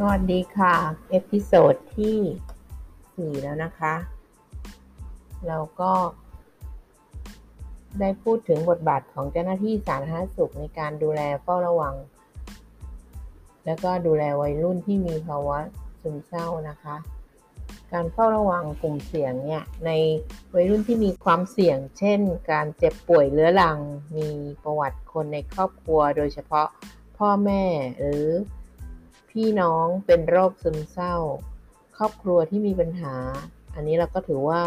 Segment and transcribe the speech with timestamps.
[0.00, 0.74] สวัสดีค่ะ
[1.10, 3.94] เอพิโซดที่4แล้วนะคะ
[5.48, 5.92] เราก็
[8.00, 11.94] ได้พูดถึงบทบาทของเจ้าหน้าที่สาธารณสุขในการดูแลเฝ้าระวัง
[13.66, 15.58] แล้วก็ดูแลวัยรุ่นที่มีภาวะ
[16.00, 16.96] ซึมเศร้านะคะ
[17.92, 19.90] การเฝ้าระวังกลุ่มเสี่ยงเนี่ย ใน
[20.54, 22.20] วัยรุ่นที่มีความเสี่ยง เช่น
[22.50, 23.78] การเจ็บป่วยเรื้อรัง
[24.16, 24.28] มี
[24.62, 26.66] ประวัติคนในครอบครัว โดยเฉพาะ
[27.18, 27.62] พ่อแม่
[28.00, 28.26] หรือ
[29.42, 31.16] พี่น้องเป็นโรคซึมเศร้า
[31.96, 33.14] ครอบครัวที่มีปัญหา
[33.74, 34.60] อันนี้เราก็ถือว่า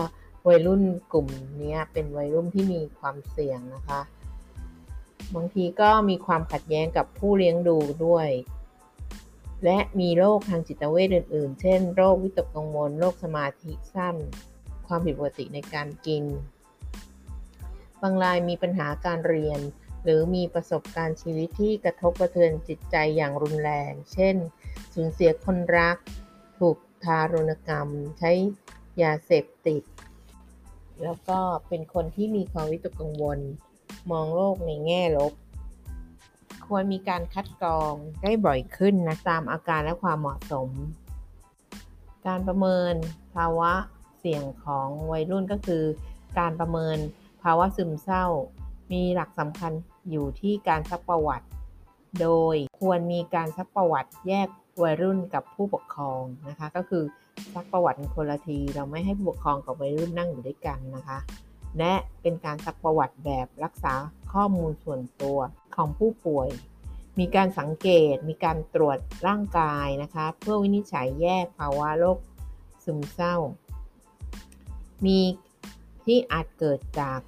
[0.47, 0.81] วัยรุ่น
[1.13, 1.27] กลุ่ม
[1.61, 4.01] นี้เป็นวัยรุ่นที่มีความเสี่ยงนะคะ
[5.35, 8.29] บางทีก็มีความขัดแย้งกับผู้เลี้ยงดูด้วย
[9.65, 14.15] และมีโรคทางจิตเวชอื่น ๆ เช่น โรควิตกกังวล โรคสมาธิสั้น
[14.87, 16.23] ความผิดปกติในการกิน
[18.01, 19.61] บางรายมีปัญหาการเรียน
[20.03, 24.35] หรือมีประสบการณ์ชีวิตที่กระทบกระเทือนจิตใจอย่างรุนแรง เช่น
[24.93, 25.98] สูญเสียคนรัก
[26.59, 27.87] ถูกทารุณกรรม
[28.20, 28.32] ใช้
[29.01, 29.84] ยาเสพติด
[31.04, 33.40] แล้วก็เป็นคนที่มีความวิตกกังวล
[34.12, 35.34] มองโลกในแง่ลบ
[36.67, 40.70] ควรมีการคัดกรองได้บ่อยขึ้นนะตามอาการและความเหมาะสม
[42.27, 42.93] การประเมิน
[43.35, 43.71] ภาวะ
[44.20, 45.84] เสี่ยงของวัยรุ่นก็คือ
[46.40, 46.98] การประเมิน
[47.43, 48.26] ภาวะซึมเศร้า
[48.91, 49.71] มีหลักสำคัญ
[50.10, 51.48] อยู่ที่การซักประวัติ
[52.21, 54.48] โดยควรมีการซักประวัติแยก
[54.84, 57.04] วัยรุ่นกับผู้ปกครองนะคะ ก็คือ
[57.54, 61.20] ซักประวัติคนละที เราไม่ให้ผู้ปกครองกับวัยรุ่นนั่งอยู่ด้วยกันนะคะ
[61.77, 63.94] และเป็นการซักประวัติแบบรักษา
[64.34, 65.38] ข้อมูลส่วนตัว
[65.75, 66.50] ของผู้ป่วย
[67.19, 68.97] มีการสังเกต มีการตรวจ
[69.28, 72.19] ร่างกายนะคะ เพื่อวินิจฉัยแยกภาวะโรค
[72.84, 73.35] ซึมเศร้า
[75.06, 75.19] มี
[76.06, 77.19] ที่อาจเกิดจาก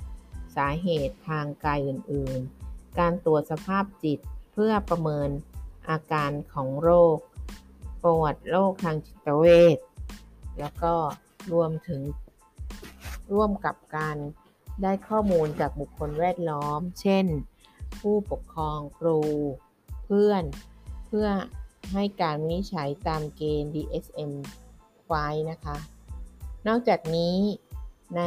[0.56, 4.20] สาเหตุทางกายอื่น ๆ การตรวจสภาพจิต
[4.54, 5.30] เพื่อประเมิน
[5.90, 7.18] อาการของโรค
[8.04, 9.78] ประวัติโรคทางจิตเวช
[10.60, 10.94] แล้วก็
[11.54, 12.02] รวมถึง
[13.34, 14.18] ร่วมกับการ
[14.82, 17.26] ได้ข้อมูลจากบุคคลแวดล้อม เช่น
[18.00, 19.20] ผู้ปกครองครู
[20.06, 20.44] เพื่อน
[21.08, 21.28] เพื่อ
[21.94, 24.32] ให้การวินิจฉัยตามเกณฑ์ DSM
[25.08, 25.78] ไว้นะคะ
[26.68, 27.38] นอกจากนี้
[28.18, 28.22] ใน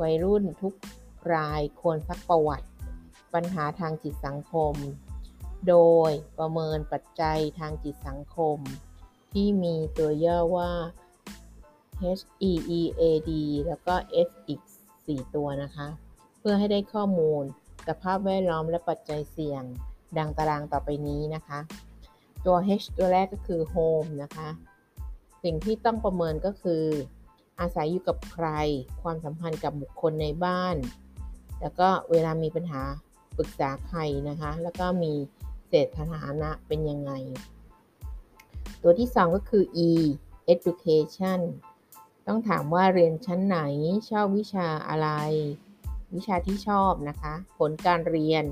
[0.00, 0.74] วัยรุ่นทุก
[1.34, 2.68] รายควรซักประวัติ
[3.34, 4.74] ปัญหาทางจิตสังคม
[5.68, 5.76] โด
[6.08, 8.58] ยประเมินปัจจัยทางจิตสังคม
[9.32, 10.70] ที่มีตัวย่อว่า
[12.02, 13.30] HEEAD
[13.66, 13.94] แล้วก็
[14.26, 14.60] S อีก
[14.96, 15.86] 4 ตัวนะคะ
[16.38, 17.44] เพื่อให้ได้ข้อมูล
[17.88, 19.62] สภาพแวดล้อมและปัจจัยเสี่ยง
[20.18, 21.58] ดังตารางต่อไปนี้นะคะ
[22.46, 24.48] ตัว H ตัวแรกก็คือ Home นะคะ
[25.44, 26.84] สิ่งที่ต้องประเมินก็คือ
[27.60, 28.46] อาศัยอยู่กับใคร
[29.02, 30.76] ความสัมพันธ์กับบุคคลในบ้าน
[31.60, 32.82] แล้วก็เวลามีปัญหา
[33.36, 35.12] ปรึกษาใครนะคะ แล้วก็มี
[35.68, 37.12] เศรษฐานะเป็นยังไง
[38.82, 39.90] ตัวที่ 2 ก็คือ E
[40.52, 41.40] education
[42.26, 43.58] ต้องถามว่าเรียนชั้นไหน
[44.10, 45.08] ชอบวิชาอะไร
[46.14, 48.44] วิชาที่ชอบนะคะ ผลการเรียน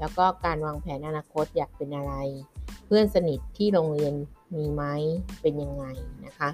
[0.00, 2.14] แล้วก็การวางแผนอนาคตอยากเป็นอะไร
[2.84, 4.14] เพื่อนสนิทที่โรงเรียน
[4.56, 4.82] มีไหม
[5.40, 5.84] เป็นยังไง
[6.26, 6.50] นะคะ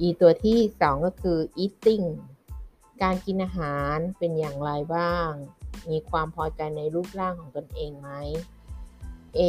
[0.00, 2.06] อีตัวที่ 2 ก็คือ eating
[3.02, 5.30] การกินอาหารเป็นอย่างไรบ้าง
[5.90, 8.10] มีความพอใจในรูปร่างของตนเองไหม
[9.36, 9.40] A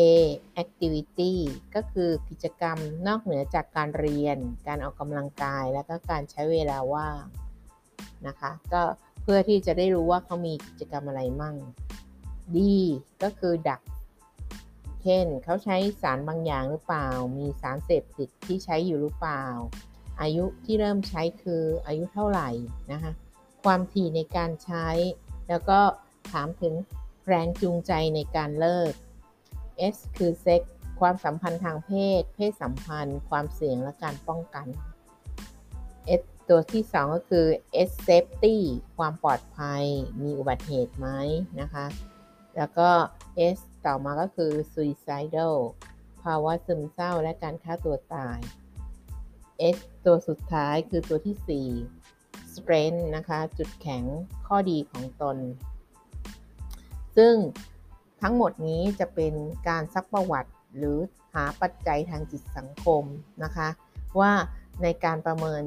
[0.63, 1.33] activity
[1.75, 7.23] ก็คือกิจกรรมนอกเหนือจากการเรียน การออกกำลังกาย แล้วก็การใช้เวลาว่าง
[8.27, 8.81] นะคะ ก็
[9.21, 11.55] เพื่อที่จะได้รู้ว่าเขามีกิจกรรมอะไรมั่ง
[12.55, 12.57] D
[13.23, 13.81] ก็คือดัก
[15.03, 17.07] เช่น เขาใช้สารบางอย่างหรือเปล่า
[17.37, 19.43] มีสารเสพติดที่ใช้อยู่หรือเปล่า
[20.21, 22.49] อายุที่เริ่มใช้คืออายุเท่าไหร่
[22.91, 23.11] นะคะ
[23.63, 24.87] ความถี่ในการใช้
[25.49, 25.79] แล้วก็
[26.31, 26.73] ถามถึง
[27.27, 28.91] แรงจูงใจในการเลิก
[29.93, 30.61] S คือเซ็ก
[30.99, 34.67] ความสัมพันธ์ทางเพศ เพศสัมพันธ์ ความเสี่ยงและการป้องกัน
[36.21, 37.45] S ตัวที่ 2 ก็คือ
[37.87, 38.57] S safety
[38.97, 39.83] ความปลอดภัย
[40.23, 41.07] มีอุบัติเหตุไหม
[41.61, 41.85] นะคะ
[42.57, 42.89] แล้วก็
[43.55, 45.55] S ต่อมาก็คือ suicidal
[46.23, 48.39] ภาวะซึมเศร้าและการฆ่าตัวตาย
[49.75, 51.67] S ตัวสุดท้ายคือตัวที่
[52.15, 54.03] 4 strength นะคะ จุดแข็ง
[54.47, 55.37] ข้อดีของตน
[57.17, 57.33] ซึ่ง
[58.21, 59.33] ทั้งหมดนี้จะเป็น
[59.67, 60.97] การซักประวัติหรือ
[61.33, 63.03] หาปัจจัยทางจิตสังคม
[63.43, 63.67] นะคะ
[64.19, 64.31] ว่า
[64.83, 65.63] ในการประเมิน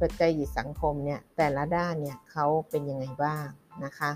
[0.00, 3.46] ปัจจัยจิตสังคมเนี่ยแต่ละด้านเนี่ยเขาเป็นยังไงบ้าง
[3.84, 4.10] นะคะ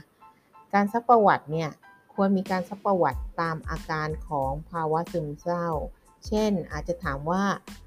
[0.75, 1.70] การซักประวัติเนี่ย
[2.14, 5.69] ควรมีการซักประวัติตามอาการของภาวะซึมเศร้า
[6.26, 7.44] เช่นอาจจะถามว่า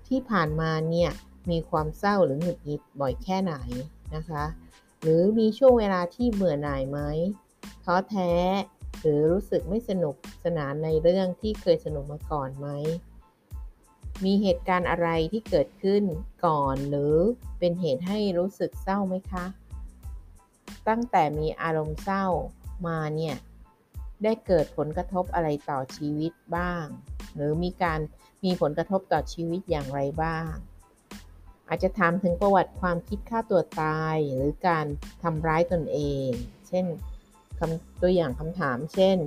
[0.07, 1.11] ที่ผ่านมาเนี่ย
[1.51, 3.55] มีความเศร้าหรือหงุดหงิดบ่อยแค่ไหน
[4.15, 4.43] นะคะ
[5.01, 6.99] หรือมีช่วงเวลาที่เบื่อหน่ายไหม
[7.83, 8.31] ท้อแท้
[8.99, 10.15] หรือรู้สึกไม่สนุก
[10.45, 12.67] สนานในเรื่องที่เคยสนุกมาก่อนไหม
[14.25, 16.03] มีเหตุการณ์อะไรที่เกิดขึ้น
[16.45, 17.15] ก่อนหรือ
[17.59, 19.45] เป็นเหตุให้รู้สึกเศร้าไหมคะ
[20.87, 22.25] ตั้งแต่มีอารมณ์เศร้า
[22.87, 23.35] มาเนี่ย
[24.23, 26.85] ได้เกิดผลกระทบอะไรต่อชีวิตบ้าง
[27.35, 27.99] หรือมีการ
[28.45, 30.51] มีผลกระทบต่อชีวิตอย่างไรบ้าง
[31.69, 34.85] อาจจะถามถึงประวัติความคิดฆ่าตัวตายหรือการ
[35.23, 36.29] ทำร้ายตนเอง
[36.67, 36.85] เช่น
[38.01, 39.17] ตัวอย่างคำถามเช่น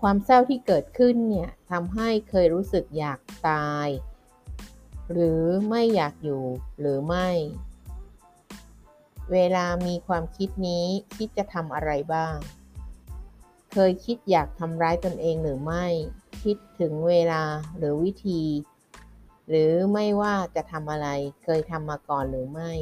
[0.00, 3.88] ความเศร้าที่เกิดขึ้นเนี่ยทำให้เคยรู้สึกอยากตาย
[5.12, 6.44] หรือไม่อยากอยู่
[6.80, 7.28] หรือไม่
[9.32, 10.86] เวลามีความคิดนี้
[11.16, 12.36] คิดจะทำอะไรบ้าง
[13.72, 15.86] เคยคิดอยากทำร้ายตนเองหรือไม่
[16.42, 17.42] คิดถึงเวลา
[17.76, 18.42] หรือวิธี
[19.48, 21.08] หรือไม่ว่าจะทำอะไร
[21.44, 22.72] เคยทำมาก่อนหรือไม่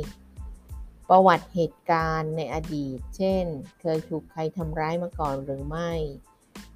[1.09, 3.45] ประวัติเหตุการณ์ในอดีต เช่น
[3.81, 5.93] เคยถูกใครทำร้ายมาก่อนหรือไม่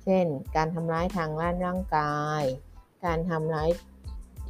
[0.05, 0.26] เช่น
[0.56, 2.44] การทำร้ายทางร่างางกาย
[3.05, 3.70] การทำร้าย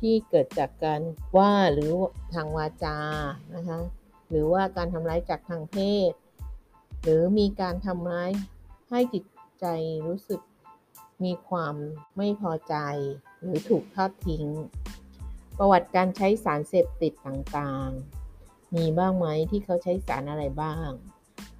[0.00, 1.00] ที่เกิดจากการ
[1.36, 1.90] ว่าหรือ
[2.34, 2.98] ทางวาจา
[3.54, 3.80] นะคะ
[4.28, 5.76] หรือว่าการทำร้ายจากทางเพ
[6.10, 6.12] ศ
[7.02, 8.30] หรือมีการทำร้าย
[8.90, 9.24] ให้จิต
[9.60, 9.66] ใจ
[10.06, 10.40] รู้สึก
[11.24, 11.74] มีความ
[12.16, 12.74] ไม่พอใจ
[13.40, 14.46] หรือถูกทอดทิ้ง
[15.58, 18.21] ประวัติการใช้สารเสพติดต่างๆ
[18.76, 20.88] มีบ้างไหมที่เขาใช้สารอะไรบ้าง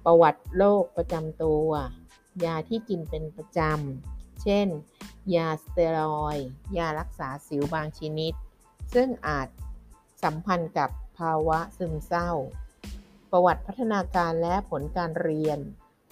[0.05, 1.69] ประวัติโรคประจำตัว
[2.45, 4.67] ยาที่กินเป็นประจำ เช่น
[5.35, 6.37] ยาสเตียรอย
[6.77, 8.33] ยารักษาสิวบางชนิด
[8.93, 9.47] ซึ่งอาจ
[10.23, 12.29] สัมพันธ์กับภาวะซึมเศร้า
[13.31, 15.59] ประวัติพัฒนาการและผลการเรียน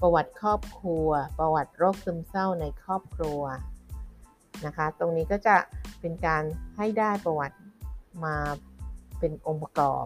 [0.01, 1.07] ประวัติครอบครัว
[1.39, 3.41] ประวัติโรคซึมเศร้าในครอบครัว
[4.65, 5.57] นะคะ ตรงนี้ก็จะ
[5.99, 6.43] เป็นการ
[6.77, 7.57] ให้ได้ประวัติ
[8.23, 8.35] มา
[9.19, 10.05] เป็นองค์ประกอบ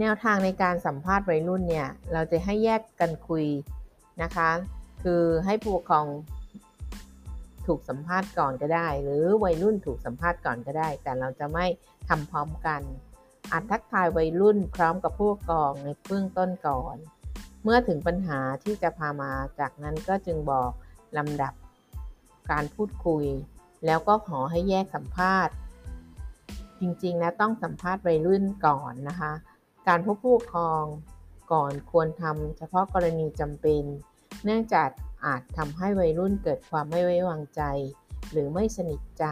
[0.00, 3.44] แนวทางในการสัมภาษณ์วัยรุ่นเนี่ยเราจะให้แยกกันคุย
[4.22, 4.50] นะคะ
[5.02, 6.06] คือให้ผู้ปกครอง
[7.66, 11.66] ถูกสัมภาษณ์ก่อนก็ได้ หรือวัยรุ่นถูกสัมภาษณ์ก่อนก็ได้ แต่เราจะไม่
[12.08, 12.80] ทำพร้อมกัน
[13.52, 16.96] อาจทักทายวัยรุ่นพร้อมกับผู้ปกครองในเบื้องต้นก่อน
[17.64, 20.70] เมื่อถึงปัญหาที่จะพามาจากนั้นก็จึงบอก
[21.16, 21.54] ลำดับ
[22.50, 23.24] การพูดคุย
[23.86, 25.54] แล้วก็ขอให้แยกสัมภาษณ์
[26.80, 29.32] จริงๆนะต้องสัมภาษณ์วัยรุ่นก่อนนะคะ
[29.88, 30.84] การพบผู้ปกครอง
[31.52, 33.84] ก่อนควรทำเฉพาะกรณีจำเป็น
[34.44, 34.88] เนื่องจาก
[35.24, 37.62] อาจทำให้วัยรุ่นเกิดความไม่ไว้วางใจ
[38.30, 39.26] หรือไม่สนิทใจ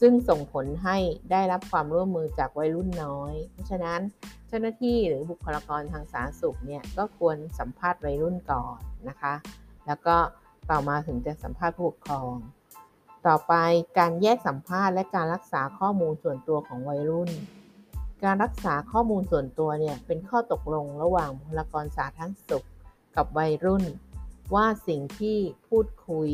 [0.00, 0.96] ซึ่งส่งผลให้
[1.30, 4.00] ได้รับความร่วมมือจากวัยรุ่นน้อย เพราะฉะนั้น
[4.48, 8.78] เจ้าหน้าที่หรือบุคลากรทางสาธารณสุขเนี่ยก็ควรสัมภาษณ์วัยรุ่นก่อน
[9.08, 9.34] นะคะ
[9.86, 10.16] แล้วก็
[10.70, 12.34] ต่อมาถึงจะสัมภาษณ์ผู้ปกครอง
[13.26, 13.54] ต่อไป
[13.98, 17.30] การแยกสัมภาษณ์และการรักษาข้อมูลส่วนตัวของวัยรุ่น
[18.24, 22.66] การรักษาข้อมูลส่วนตัวเนี่ยเป็นข้อตกลงระหว่างบุคลากรสาธารณสุข
[23.16, 23.84] กับวัยรุ่น
[24.54, 25.38] ว่าสิ่งที่
[25.68, 26.30] พูดคุย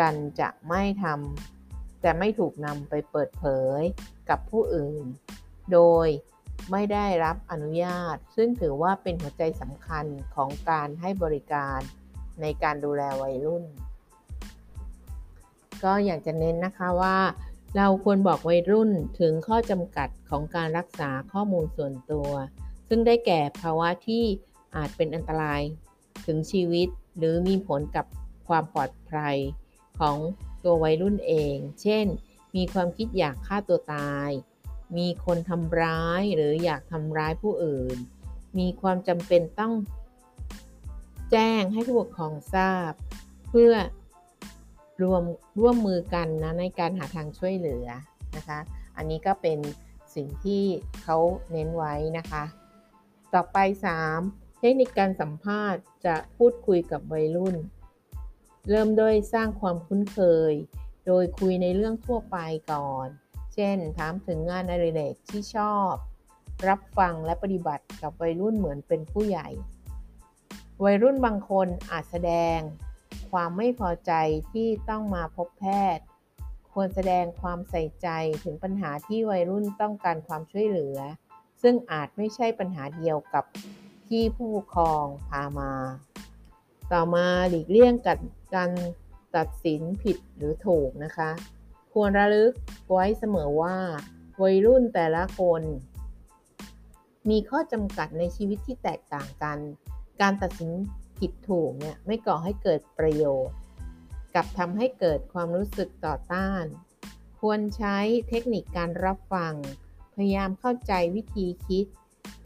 [0.00, 3.44] กันจะไม่ทำจะไม่ถูกนำไปเปิดเผ
[3.78, 3.80] ย
[4.28, 5.04] กับผู้อื่น
[5.72, 6.08] โดย
[6.70, 11.78] ไม่ได้รับอนุญาต ซึ่งถือว่าเป็นหัวใจสำคัญของการให้บริการ
[12.40, 13.64] ในการดูแลวัยรุ่น
[15.84, 17.16] ก็อยากจะเน้นนะคะว่า
[17.76, 22.30] เราควรบอกวัยรุ่นถึงข้อจำกัดของการรักษาข้อมูลส่วนตัว
[22.88, 24.24] ซึ่งได้แก่ภาวะที่
[24.76, 25.62] อาจเป็นอันตราย
[26.26, 26.88] ถึงชีวิต
[27.18, 28.06] หรือมีผลกับ
[28.48, 29.36] ความปลอดภัย
[29.98, 30.16] ของ
[30.64, 32.06] ตัววัยรุ่นเอง เช่น
[32.56, 34.30] มีความคิดอยากฆ่าตัวตาย
[34.96, 37.96] มีคนทำร้ายหรืออยากทำร้ายผู้อื่น
[38.58, 39.72] มีความจำเป็นต้อง
[41.30, 42.92] แจ้งให้ผู้ปกครองทราบ
[43.48, 43.72] เพื่อ
[45.02, 45.22] รวม
[45.60, 47.86] ร่วมมือกันนะในการหาทางช่วยเหลือ
[48.36, 48.58] นะคะ
[48.96, 49.58] อันนี้ก็เป็น
[50.14, 50.64] สิ่งที่
[51.02, 51.16] เขา
[51.52, 52.44] เน้นไว้นะคะ
[53.34, 53.58] ต่อไป
[54.10, 54.58] 3.
[54.60, 57.56] เทคนิคการสัมภาษณ์จะพูดคุยกับวัยรุ่น
[58.70, 60.18] เริ่มด้วยสร้างความคุ้นเค
[60.50, 60.52] ย
[61.06, 62.36] โดยคุยในเรื่องทั่วไป
[62.72, 63.08] ก่อน
[63.54, 65.92] เช่น ถามถึงงานอดิเรกที่ชอบ
[66.68, 69.48] รับฟังและปฏิบัติกับวัยรุ่นเหมือนเป็นผู้ใหญ่
[70.84, 72.58] วัยรุ่นบางคนอาจแสดง
[73.30, 74.12] ความไม่พอใจ
[74.52, 75.66] ที่ต้องมาพบแพ
[75.96, 76.04] ทย์
[76.72, 78.08] ควรแสดงความใส่ใจ
[78.44, 80.98] ถึงปัญหาที่วัยรุ่นต้องการความช่วยเหลือ
[81.62, 83.44] ซึ่งอาจไม่ใช่ปัญหาเดียวกับ
[84.08, 85.72] ที่ผู้ปกครองพามา
[86.92, 88.18] ต่อมาหลีกเลี่ยงกับ
[88.54, 88.70] การ
[89.36, 91.30] ตัดสินผิดหรือถูกนะคะ
[91.92, 92.52] ควรระลึก
[92.92, 93.76] ไว้เสมอว่า
[94.42, 95.62] วัยรุ่นแต่ละคน
[97.30, 99.58] มีข้อจำกัดในชีวิตที่แตกต่างกัน
[100.20, 100.70] การตัดสิน
[101.18, 103.56] ผิดถูกเนี่ยไม่ก่อให้เกิดประโยชน์
[104.34, 106.64] กับทำให้เกิดความรู้สึกต่อต้าน
[107.40, 107.96] ควรใช้
[108.28, 109.54] เทคนิคการรับฟัง
[110.16, 111.86] พยายามเข้าใจวิธีคิด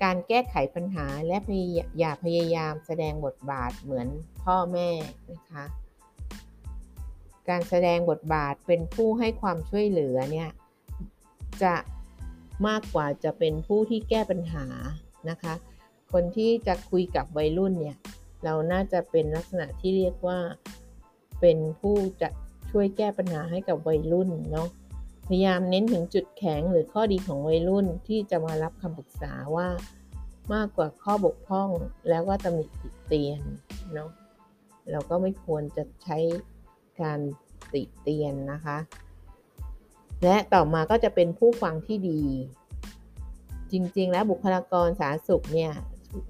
[0.02, 1.38] การแก้ไขปัญหาและ
[1.99, 4.09] อย่าพยายามแสดงบทบาทเหมือน
[4.45, 4.91] พ่อแม่
[5.33, 5.64] นะคะ
[7.49, 10.50] การแสดงบทบาทเป็นผู้ให้ความช่วยเหลือเนี่ย
[11.62, 11.75] จะ
[12.67, 14.67] มากกว่าจะเป็นผู้ที่แก้ปัญหา
[15.31, 15.55] นะคะ
[16.12, 17.97] คนที่จะคุยกับวัยรุ่นเนี่ย
[18.44, 20.38] เราน่าจะเป็นลักษณะที่เรียกว่า
[21.40, 22.28] เป็นผู้จะ
[22.70, 24.68] ช่วยแก้ปัญหาให้กับวัยรุ่นเนาะ
[25.28, 29.68] พยายามเน้นถึงจุดแข็งหรือข้อดีของวัยรุ่นที่จะมารับคำปรึกษาว่า
[30.54, 31.68] มากกว่าข้อบกพร่อง
[32.08, 33.40] แล้วก็ตำหนิติเตียน
[33.94, 34.11] เนาะ
[34.90, 36.18] เราก็ไม่ควรจะใช้
[37.00, 37.20] การ
[37.72, 38.78] ติเตียนนะคะ
[40.25, 42.22] และต่อมาก็จะเป็นผู้ฟังที่ดี
[43.72, 45.72] จริงๆ แล้วบุคลากรสาธารณสุขเนี่ย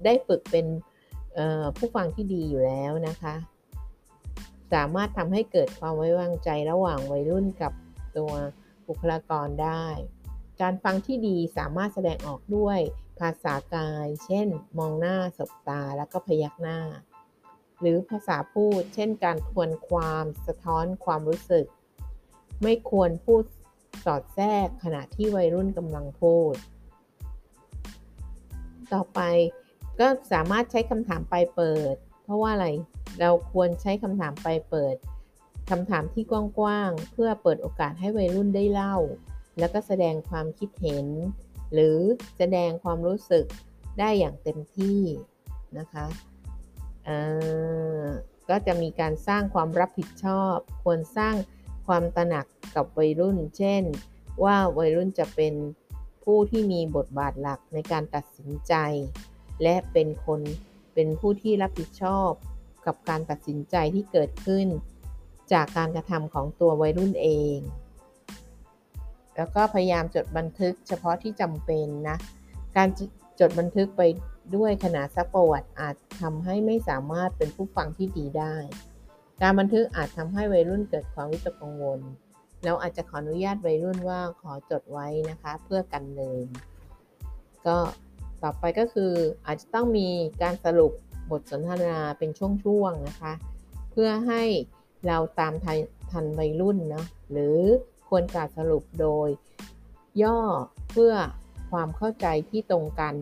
[0.05, 0.65] ได้ฝึกเป็น
[1.77, 3.35] ผู้ฟังที่ดีอยู่แล้วนะคะ
[4.73, 7.73] สามารถทำให้เกิดความไว้วางใจระหว่างวัยรุ่นกับ
[8.17, 8.31] ตัว
[8.87, 9.85] บุคลากรได้
[10.61, 12.79] การฟังที่ดีสามารถแสดงออกด้วย
[13.19, 14.47] ภาษากาย เช่น
[14.77, 16.79] มองหน้าสบตาแล้วก็พยักหน้า
[17.79, 21.65] หรือภาษาพูด เช่น การทวนความสะท้อนความรู้สึก
[22.63, 23.43] ไม่ควรพูด
[24.05, 26.55] สอดแทรกขณะที่วัยรุ่นกำลังพูด
[28.93, 29.19] ต่อไป
[29.99, 32.67] ก็สามารถใช้คำถามไปเปิด เพราะว่าอะไร
[33.19, 34.95] เราควรใช้คำถามไปเปิด
[35.69, 38.95] คำถามที่กว้างๆ เพื่อเปิดโอกาสให้วัยรุ่นได้เล่า
[39.59, 41.07] แล้วก็แสดงความคิดเห็น
[41.73, 41.97] หรือ
[42.37, 43.45] แสดงความรู้สึก
[43.99, 45.01] ได้อย่างเต็มที่
[45.77, 46.05] นะคะ
[48.49, 51.35] ก็จะมีการสร้างความรับผิดชอบ ควรสร้าง
[51.87, 52.45] ความตระหนัก
[52.75, 53.83] กับวัยรุ่น เช่น
[54.43, 55.53] ว่าวัยรุ่นจะเป็น
[56.23, 58.73] ผู้ที่มีบทบาทหลักในการตัดสินใจ
[59.63, 60.41] และเป็นคน
[60.93, 62.29] เป็นผู้ที่รับผิดชอบ
[62.85, 64.67] กับการตัดสินใจที่เกิดขึ้น
[65.53, 67.57] จากการกระทำของตัววัยรุ่นเอง
[69.35, 72.17] แล้วก็พยายามจดบันทึกเฉพาะที่จำเป็นนะ
[72.77, 72.87] การ
[73.39, 74.01] จดบันทึกไป
[74.55, 78.55] ด้วยขณะซักประวัติอาจทำให้ไม่สามารถเป็นผู้ฟังที่ดีได้
[79.41, 81.99] การบันทึกอาจทำให้วัยรุ่นเกิดความวิตกกังวล
[82.63, 86.47] แล้วอาจจะขออนุญาตวัยรุ่นว่าขอจดไว้นะคะ เพื่อกันลืม
[87.67, 87.77] ก็
[88.43, 89.13] ต่อไปก็คือ
[89.45, 90.09] อาจจะต้องมี
[90.41, 90.91] การสรุป
[91.31, 93.33] บทสนทนาเป็นช่วงๆนะคะ
[93.91, 94.43] เพื่อให้
[95.07, 95.53] เราตาม
[96.11, 97.59] ทันวัยรุ่นเนาะหรือ
[98.07, 99.29] ควรการสรุปโดย
[100.23, 100.39] ย่อ
[100.91, 101.13] เพื่อ
[101.71, 103.15] ความเข้าใจที่ตรงกัน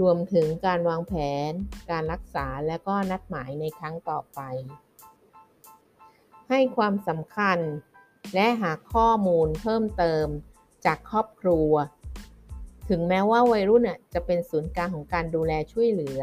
[0.00, 1.12] รวมถึงการวางแผ
[1.50, 1.52] น
[1.90, 4.40] การรักษาและก็นัดหมายในครั้งต่อไป
[6.48, 7.58] ให้ความสำคัญ
[8.34, 10.26] และหาข้อมูลเพิ่มเติม
[10.86, 11.70] จากครอบครัว
[12.88, 13.82] ถึงแม้ว่าวัยรุ่น
[14.14, 16.20] จะเป็นศูนย์กลางของการดูแลช่วยเหลือ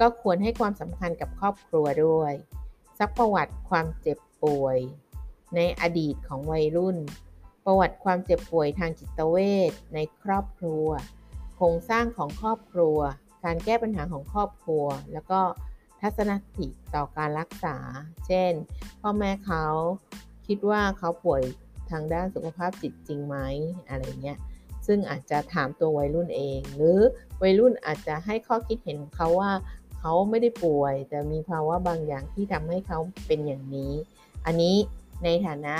[0.00, 2.32] ก็ควรให้ความสำคัญกับครอบครัวด้วย
[2.98, 4.78] ซักประวัติความเจ็บป่วย
[5.56, 6.96] ในอดีตของวัยรุ่น
[7.64, 9.36] ประวัติความเจ็บป่วยทางจิตเว
[9.70, 10.86] ชในครอบครัว
[11.54, 12.98] โครงสร้างของครอบครัว
[13.44, 15.40] การแก้ปัญหาของครอบครัว แล้วก็
[16.00, 17.76] ทัศนคติต่อการรักษา
[18.26, 18.52] เช่น
[19.00, 19.64] พ่อแม่เขา
[20.46, 21.42] คิดว่าเขาป่วย
[21.90, 23.36] ทางด้านสุขภาพจิตจริงไหม
[23.88, 24.38] อะไรเงี้ย
[24.86, 26.98] ซึ่งอาจจะถามตัววัยรุ่นเอง หรือ
[27.42, 29.52] วัยรุ่นอาจจะให้ข้อคิดเห็นเขาว่า
[29.98, 33.92] เขาไม่ได้ป่วย แต่มีภาวะบางอย่างที่ทำให้เขาเป็นอย่างนี้
[34.46, 34.76] อันนี้
[35.24, 35.76] ในฐานะ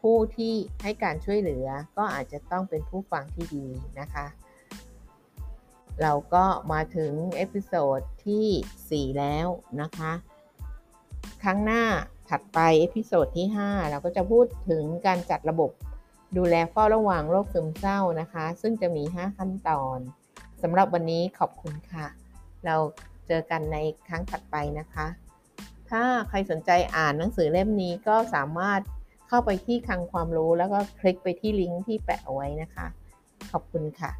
[0.00, 3.66] ผู้ที่ให้การช่วยเหลือก็อาจจะต้องเป็นผู้ฟังที่ดี
[4.00, 4.26] นะคะ
[6.02, 9.46] เราก็มาถึง episode ที่ 4 แล้ว
[9.80, 10.12] นะคะ
[11.42, 11.82] ครั้งหน้า
[12.28, 15.70] ถัดไป episode ที่ 5 เราก็จะพูดถึงการจัดระบบ
[16.36, 19.98] ดูแลเฝ้าระวังโรคซึมเศร้านะคะ ซึ่งจะมี 5 ขั้นตอน
[20.62, 22.06] สำหรับวันนี้ขอบคุณค่ะ
[22.66, 22.76] เรา
[23.26, 23.76] เจอกันใน
[24.08, 25.06] ครั้งถัดไปนะคะ
[25.90, 28.80] ถ้าใครสนใจอ่านหนังสือเล่มนี้ก็สามารถ
[29.28, 32.86] เข้าไปที่คลังความรู้แล้วก็คลิกไปที่ลิงก์ที่แปะเอาไว้นะคะ
[33.52, 34.10] ขอบคุณค่ะ